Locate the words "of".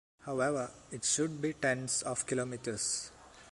2.01-2.25